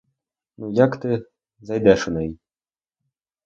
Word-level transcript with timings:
Ну, 0.57 0.71
як 0.75 0.97
ти 0.97 1.25
зайдеш 1.59 2.07
у 2.07 2.11
неї! 2.11 2.39